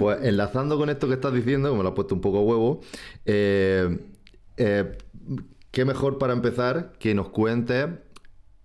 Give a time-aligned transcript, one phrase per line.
[0.00, 2.80] Pues enlazando con esto que estás diciendo, me lo has puesto un poco huevo,
[3.26, 3.98] eh,
[4.56, 4.96] eh,
[5.70, 7.86] qué mejor para empezar que nos cuentes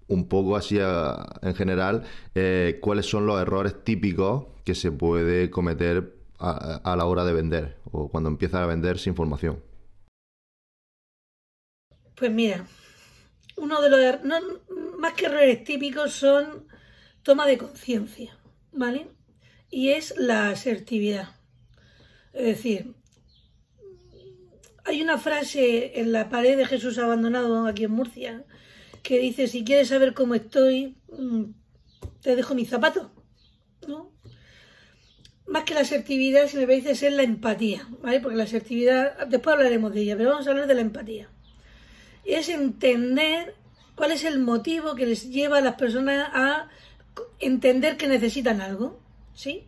[0.07, 2.03] un poco así en general
[2.35, 7.79] eh, cuáles son los errores típicos que se puede cometer a, la hora de vender
[7.91, 9.61] o cuando empiezas a vender sin formación.
[12.15, 12.65] Pues mira,
[13.57, 14.21] uno de los er-,
[14.97, 16.65] más que errores típicos son
[17.23, 18.37] toma de conciencia,
[18.71, 19.09] ¿vale?
[19.69, 21.29] Y es la asertividad.
[22.33, 22.93] Es decir,
[24.85, 28.43] hay una frase en la pared de Jesús abandonado aquí en Murcia
[29.01, 31.43] que dice, si quieres saber cómo estoy, mm,
[32.21, 33.07] te dejo mis zapatos,
[33.87, 34.11] ¿no?
[35.47, 38.19] Más que la asertividad, si me dices, es la empatía, ¿vale?
[38.19, 41.29] Porque la asertividad, después hablaremos de ella, pero vamos a hablar de la empatía.
[42.23, 43.53] Es entender
[43.95, 46.69] cuál es el motivo que les lleva a las personas a
[47.39, 48.99] entender que necesitan algo,
[49.35, 49.67] ¿sí?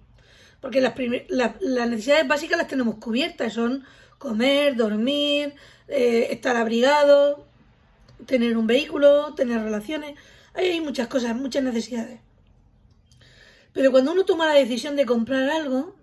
[0.59, 3.85] Porque las, necesidades básicas las tenemos cubiertas, son
[4.17, 5.53] comer, dormir,
[5.87, 7.45] eh, estar abrigado,
[8.25, 10.17] tener un vehículo, tener relaciones.
[10.55, 12.19] hay muchas cosas, muchas necesidades.
[13.73, 15.95] Pero cuando uno toma la decisión de comprar algo,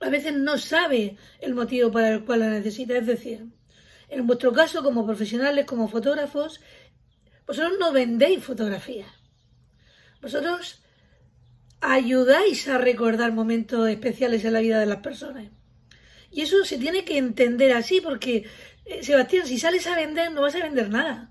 [0.00, 2.96] a veces no sabe el motivo para el cual la necesita.
[2.96, 3.46] Es decir,
[4.08, 6.60] en vuestro caso, como profesionales, como fotógrafos,
[7.46, 9.08] vosotros no vendéis fotografías.
[10.22, 10.83] Vosotros
[11.84, 15.48] ayudáis a recordar momentos especiales en la vida de las personas.
[16.30, 18.46] Y eso se tiene que entender así, porque,
[18.86, 21.30] eh, Sebastián, si sales a vender, no vas a vender nada.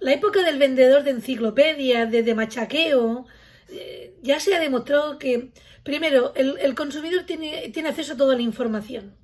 [0.00, 3.26] La época del vendedor de enciclopedias, de, machaqueo,
[3.68, 5.52] eh, ya se ha demostrado que,
[5.84, 9.14] primero, el, consumidor tiene, tiene acceso a toda la información.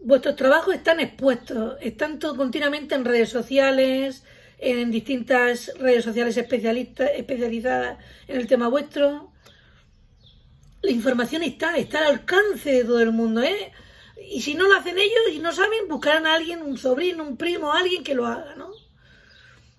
[0.00, 4.24] Vuestros trabajos están expuestos, están todo, continuamente en redes sociales,
[4.58, 9.32] en distintas redes sociales especialistas, especializadas en el tema vuestro
[10.86, 13.72] la información está, está al alcance de todo el mundo, ¿eh?
[14.30, 17.36] Y si no lo hacen ellos y no saben, buscarán a alguien, un sobrino, un
[17.36, 18.70] primo, alguien que lo haga, ¿no?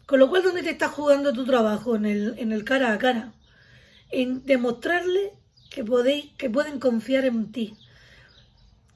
[0.06, 1.96] Con lo cual, ¿dónde te estás jugando tu trabajo?
[1.96, 3.34] En el, en el cara a cara.
[4.12, 5.34] En demostrarle
[5.69, 7.73] que, podéis, que pueden confiar en ti.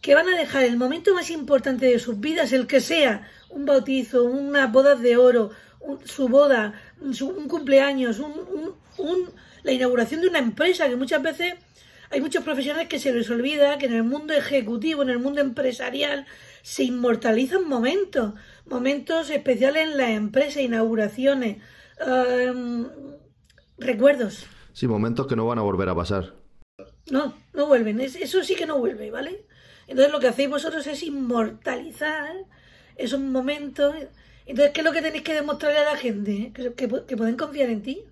[0.02, 3.66] Que van a dejar el momento más importante de sus vidas, el que sea, un
[3.66, 5.52] bautizo, unas bodas de oro,
[6.06, 9.30] su boda, un cumpleaños, un,
[9.64, 11.56] la inauguración de una empresa, que muchas veces
[12.10, 15.42] hay muchos profesionales que se les olvida que en el mundo ejecutivo, en el mundo
[15.42, 16.26] empresarial,
[16.62, 18.34] se inmortalizan momentos,
[18.66, 21.58] momentos especiales en la empresa, inauguraciones,
[22.06, 22.88] em,
[23.78, 24.46] recuerdos.
[24.74, 26.36] Sí, momentos que no van a volver a pasar.
[27.10, 29.46] No, no vuelven, eso sí que no vuelve, ¿vale?
[29.88, 32.34] Entonces lo que hacéis vosotros es inmortalizar
[32.96, 33.96] esos momentos.
[34.46, 36.52] Entonces, ¿qué es lo que tenéis que demostrarle a la gente?
[36.54, 38.06] que pueden confiar en ti.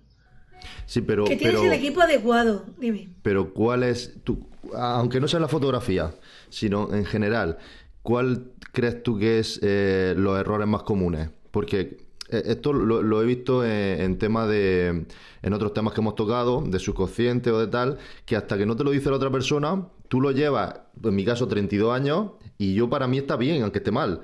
[0.86, 1.24] Sí, pero...
[1.24, 3.10] Que tienes el equipo adecuado, dime.
[3.22, 4.48] Pero ¿cuál es tu...
[4.74, 6.14] Aunque no sea la fotografía,
[6.48, 7.58] sino en general,
[8.02, 11.30] ¿cuál crees tú que es eh, los errores más comunes?
[11.50, 11.98] Porque
[12.28, 15.06] eh, esto lo, he visto en, tema de...
[15.42, 18.76] En otros temas que hemos tocado, de subconsciente o de tal, que hasta que no
[18.76, 22.74] te lo dice la otra persona, tú lo llevas, en mi caso, 32 años, y
[22.74, 24.22] yo para mí está bien, aunque esté mal.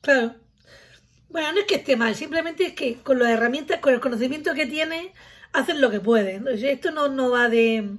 [0.00, 0.34] Claro.
[1.34, 4.54] Bueno, no es que esté mal, simplemente es que con las herramientas, con el conocimiento
[4.54, 5.08] que tienes,
[5.52, 6.46] hacen lo que pueden.
[6.46, 7.98] Esto no, va de,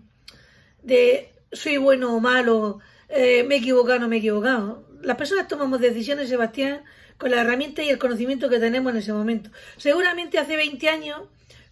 [1.51, 2.79] soy bueno o malo,
[3.09, 4.87] eh, me he equivocado o no me he equivocado.
[5.01, 6.85] Las personas tomamos decisiones, Sebastián,
[7.17, 9.49] con la herramienta y el conocimiento que tenemos en ese momento.
[9.75, 11.23] Seguramente hace 20 años,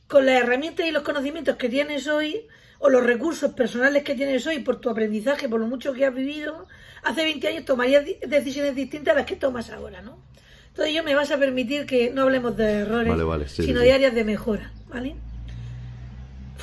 [0.10, 2.46] con las herramientas y los conocimientos que tienes hoy,
[2.80, 6.14] o los recursos personales que tienes hoy por tu aprendizaje, por lo mucho que has
[6.14, 6.68] vivido,
[7.04, 10.34] hace 20 años tomarías decisiones distintas a las que tomas ahora, ¿no?
[10.74, 14.24] Entonces yo me vas a permitir que no hablemos de errores, sino de áreas de
[14.24, 15.16] mejora, ¿vale?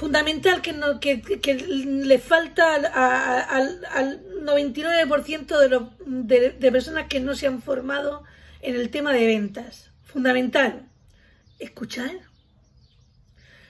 [0.00, 7.20] fundamental que, no, que, que le falta al, 99% de, los, de, de, personas que
[7.20, 8.24] no se han formado
[8.62, 9.90] en el tema de ventas.
[10.04, 10.88] Fundamental.
[11.58, 12.12] Escuchar.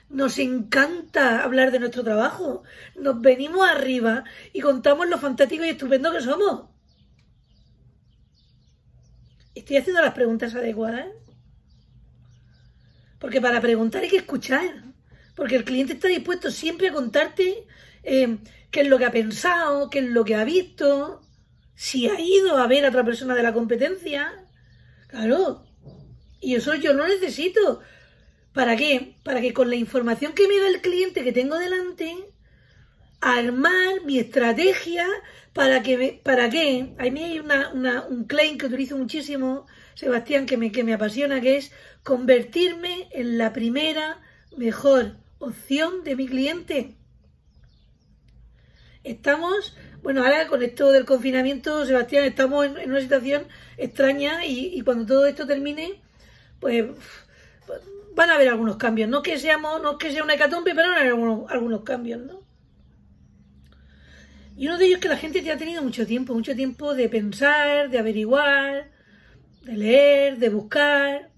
[0.09, 2.63] Nos encanta hablar de nuestro trabajo.
[2.95, 6.70] Nos venimos arriba y contamos lo fantástico y estupendo que somos.
[9.61, 11.07] Estoy haciendo las preguntas adecuadas.
[13.19, 14.91] Porque para preguntar hay que escuchar
[15.41, 17.67] porque el cliente está dispuesto siempre a contarte
[18.03, 18.37] eh,
[18.71, 21.23] qué es lo que ha pensado, qué es lo que ha visto,
[21.75, 24.45] si ha ido a ver a otra persona de la competencia.
[25.07, 25.65] Claro.
[26.41, 27.81] Y eso yo lo necesito.
[28.53, 29.17] ¿Para qué?
[29.23, 32.15] Para que con la información que me da el cliente que tengo delante,
[33.23, 35.07] armar mi estrategia
[35.53, 37.71] para que para qué a mí hay una,
[38.09, 43.39] un claim que utilizo muchísimo Sebastián que me, que me apasiona que es convertirme en
[43.39, 44.21] la primera
[44.57, 46.95] mejor opción de mi cliente.
[49.03, 53.47] Estamos, bueno, ahora con esto del confinamiento, Sebastián, estamos en, una situación
[53.79, 56.01] extraña y, cuando todo esto termine,
[56.61, 56.85] pues
[58.15, 59.09] van a haber algunos cambios.
[59.09, 62.21] No que seamos, no que sea una hecatombe, pero van a haber algunos, algunos cambios,
[62.21, 62.40] ¿no?
[64.61, 66.93] Y uno de ellos es que la gente ya ha tenido mucho tiempo, mucho tiempo
[66.95, 68.91] de pensar, de averiguar,
[69.63, 71.31] de leer, de buscar.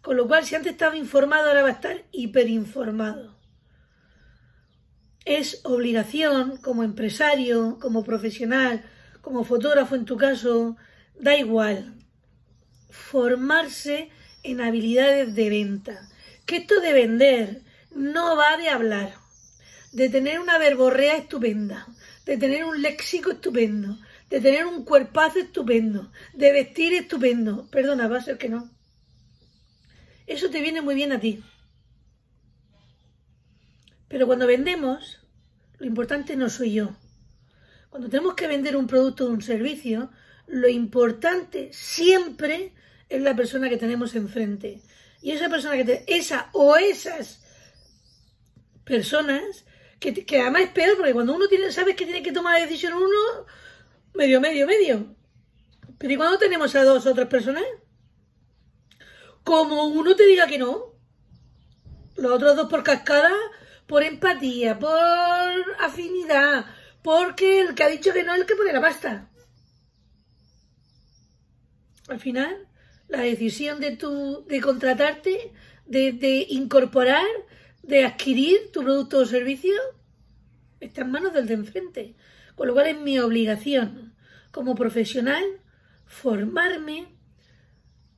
[0.00, 3.38] Con lo cual, si antes estaba informado, ahora va a estar hiperinformado.
[5.26, 8.82] Es obligación como empresario, como profesional,
[9.20, 10.78] como fotógrafo en tu caso,
[11.20, 11.98] da igual.
[12.88, 14.08] Formarse
[14.42, 16.08] en habilidades de venta.
[16.46, 17.60] Que esto de vender
[17.90, 19.12] no va de hablar,
[19.92, 21.86] de tener una verborrea estupenda,
[22.26, 27.68] de tener un léxico estupendo, de tener un cuerpazo estupendo, de vestir estupendo.
[27.70, 28.68] Perdona, va a ser que no.
[30.26, 31.42] Eso te viene muy bien a ti.
[34.08, 35.20] Pero cuando vendemos,
[35.78, 36.96] lo importante no soy yo.
[37.90, 40.10] Cuando tenemos que vender un producto o un servicio,
[40.48, 42.72] lo importante siempre
[43.08, 44.82] es la persona que tenemos enfrente.
[45.22, 47.40] Y esa persona que te, esa o esas
[48.84, 49.64] personas
[49.98, 52.94] que, además es peor, porque cuando uno tiene, sabes que tiene que tomar la decisión
[52.94, 53.46] uno,
[54.14, 55.14] medio, medio, medio.
[55.98, 57.64] Pero ¿y cuando tenemos a dos otras personas?
[59.42, 60.94] Como uno te diga que no,
[62.16, 63.32] los otros dos por cascada,
[63.86, 64.90] por empatía, por
[65.80, 66.66] afinidad,
[67.02, 69.30] porque el que ha dicho que no es el que pone la pasta.
[72.08, 72.68] Al final,
[73.08, 75.52] la decisión de tu, de contratarte,
[75.86, 77.26] de, de incorporar,
[77.86, 79.74] de adquirir tu producto o servicio
[80.80, 82.14] está en manos del de enfrente.
[82.54, 84.14] Con lo cual es mi obligación
[84.50, 85.44] como profesional
[86.06, 87.08] formarme,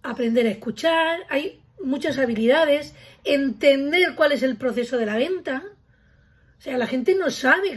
[0.03, 2.95] aprender a escuchar, hay muchas habilidades,
[3.25, 5.65] entender cuál es el proceso de la venta.
[6.59, 7.75] O sea, la gente no sabe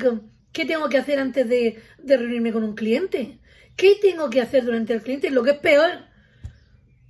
[0.52, 3.40] qué tengo que hacer antes de, de reunirme con un cliente.
[3.76, 5.30] ¿Qué tengo que hacer durante el cliente?
[5.30, 5.90] Lo que es peor.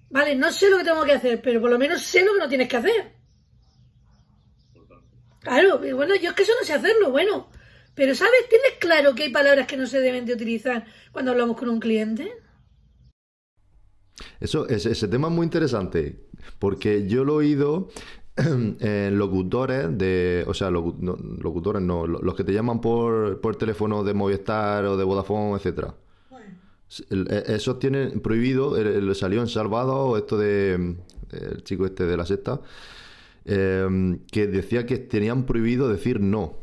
[0.09, 2.39] Vale, no sé lo que tengo que hacer, pero por lo menos sé lo que
[2.39, 3.20] no tienes que hacer.
[5.41, 7.47] Claro, bueno, yo es que eso no sé hacerlo, bueno.
[7.93, 8.47] Pero ¿sabes?
[8.49, 11.79] ¿Tienes claro que hay palabras que no se deben de utilizar cuando hablamos con un
[11.79, 12.31] cliente?
[14.39, 16.19] Eso, ese, ese tema es muy interesante,
[16.59, 17.89] porque yo lo he oído
[18.35, 24.13] en locutores de, o sea, locutores no, los que te llaman por, por teléfono de
[24.13, 25.95] Movistar o de Vodafone, etcétera.
[27.09, 28.75] E, esos tienen prohibido,
[29.15, 30.95] salió en Salvador, esto de
[31.31, 32.59] el chico este de la sexta,
[33.45, 36.59] Em, que decía que tenían prohibido decir no.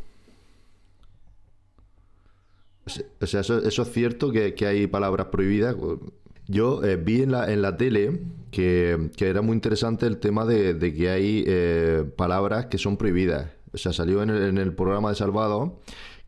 [3.20, 5.76] O sea, eso, es cierto que, hay palabras prohibidas.
[6.46, 8.20] Yo eh, vi en la, en la tele
[8.50, 13.50] que, era muy interesante el tema de, que hay eh, palabras que son prohibidas.
[13.72, 15.78] O sea, salió en el, en el programa de Salvador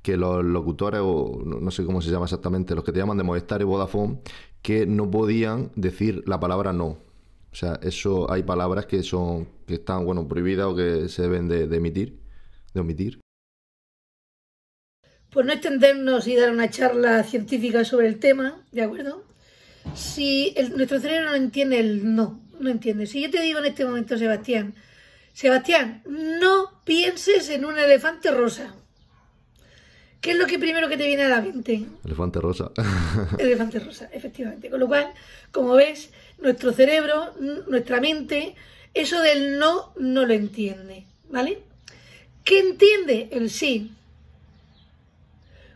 [0.03, 3.25] que los locutores, o no sé cómo se llama exactamente, los que te llaman de
[3.25, 4.19] Movistar y Vodafone,
[4.63, 6.99] que no podían decir la palabra no.
[7.53, 11.49] O sea, eso hay palabras que son que están bueno prohibidas o que se deben
[11.49, 12.21] de, emitir,
[12.75, 13.21] de omitir.
[15.31, 19.25] Por no extendernos y dar una charla científica sobre el tema, ¿de acuerdo?
[19.95, 23.07] Si nuestro cerebro no entiende el no, no entiende.
[23.07, 24.75] Si yo te digo en este momento, Sebastián,
[25.33, 28.75] Sebastián, no pienses en un elefante rosa.
[30.21, 31.87] ¿Qué es lo que primero que te viene a la mente?
[32.05, 32.71] Elefante rosa.
[33.39, 34.69] Elefante rosa, efectivamente.
[34.69, 35.13] Con lo cual,
[35.51, 37.35] como ves, nuestro cerebro,
[37.69, 38.55] nuestra mente,
[38.93, 41.63] eso del no no lo entiende, ¿vale?
[42.45, 43.29] ¿Qué entiende?
[43.33, 43.93] El sí.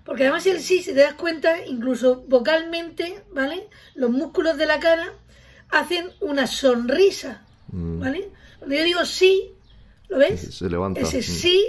[0.05, 3.69] Porque además el sí, si te das cuenta, incluso vocalmente, ¿vale?
[3.95, 5.15] Los músculos de la cara
[5.71, 8.01] hacen una sonrisa, mm.
[8.01, 8.29] ¿vale?
[8.59, 9.53] Cuando yo digo sí,
[10.09, 10.55] ¿lo ves?
[10.55, 11.01] Se levanta.
[11.01, 11.23] Ese mm.
[11.23, 11.65] sí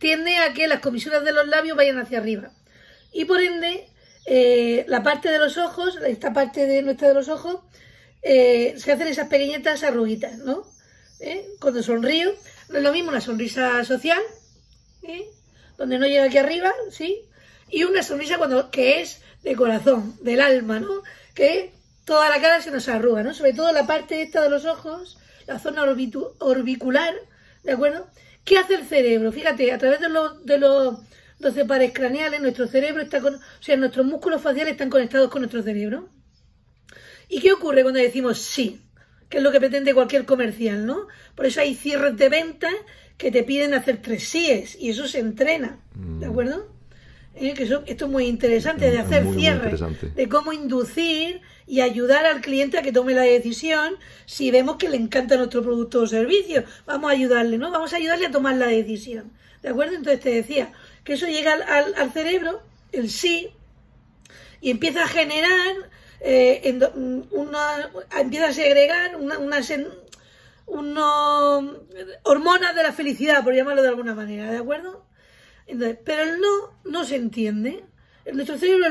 [0.00, 2.50] tiende a que las comisuras de los labios vayan hacia arriba.
[3.12, 3.86] Y por ende,
[4.26, 7.60] eh, la parte de los ojos, esta parte de nuestra de los ojos,
[8.22, 10.64] eh, se hacen esas pequeñitas arruguitas, ¿no?
[11.20, 11.46] ¿Eh?
[11.60, 12.32] Cuando sonrío,
[12.70, 14.20] no es lo mismo una sonrisa social,
[15.76, 17.28] donde no llega aquí arriba, ¿sí?
[17.68, 21.02] Y una sonrisa cuando, que es de corazón, del alma, ¿no?
[21.34, 21.72] Que
[22.06, 23.34] toda la cara se nos arruga, ¿no?
[23.34, 27.14] Sobre todo la parte esta de los ojos, la zona orbicular,
[27.64, 28.06] ¿de acuerdo?
[28.44, 29.32] ¿Qué hace el cerebro?
[29.32, 30.98] Fíjate, a través de los, de los
[31.38, 35.42] 12 pares craneales, nuestro cerebro está con, o sea, nuestros músculos faciales están conectados con
[35.42, 36.08] nuestro cerebro.
[37.28, 38.82] ¿Y qué ocurre cuando decimos sí?
[39.28, 41.06] Que es lo que pretende cualquier comercial, ¿no?
[41.34, 42.68] Por eso hay cierres de venta
[43.16, 46.30] que te piden hacer tres síes y eso se entrena, ¿de mm.
[46.30, 46.79] acuerdo?
[47.34, 49.80] Eh, que esto es muy interesante de hacer cierres,
[50.14, 53.94] de cómo inducir y ayudar al cliente a que tome la decisión
[54.26, 56.64] si vemos que le encanta nuestro producto o servicio.
[56.86, 57.70] Vamos a ayudarle, ¿no?
[57.70, 59.32] Vamos a ayudarle a tomar la decisión.
[59.62, 59.94] ¿De acuerdo?
[59.94, 60.72] Entonces te decía
[61.04, 63.50] que eso llega al, al cerebro el sí
[64.60, 65.76] y empieza a generar
[66.20, 66.78] eh,
[67.30, 69.72] una, empieza a segregar una, unas
[72.24, 75.04] hormonas de la felicidad, por llamarlo de alguna manera, ¿de acuerdo?
[76.04, 77.84] Pero el no no se entiende.
[78.32, 78.86] Nuestro cerebro,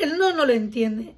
[0.00, 1.14] el, no no lo entiende.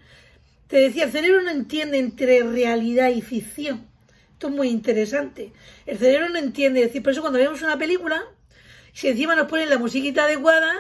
[0.67, 3.87] Te decía, el cerebro no entiende entre realidad y ficción.
[4.33, 5.53] Esto es muy interesante.
[5.87, 6.81] El cerebro no entiende.
[6.81, 8.23] decir, por eso cuando vemos una película,
[8.93, 10.75] si encima nos ponen la musiquita adecuada,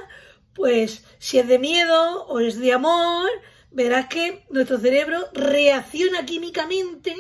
[0.54, 3.28] pues si es de miedo o es de amor,
[3.70, 7.14] verás que nuestro cerebro reacciona químicamente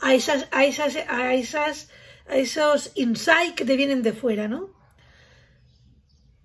[0.00, 1.90] a esas, a esas, a esas,
[2.28, 4.75] a esos insights que te vienen de fuera, ¿no?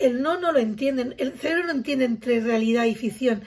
[0.02, 3.44] El no no lo entienden, el cerebro no entiende entre realidad y ficción.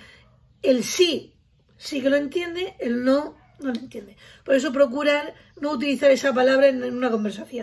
[0.63, 1.35] El sí
[1.77, 4.17] sí que lo entiende, el no no lo entiende.
[4.45, 7.63] Por eso procurar no utilizar esa palabra en una conversación.